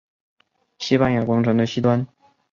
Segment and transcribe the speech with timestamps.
[0.79, 2.07] 西班牙广场的西端。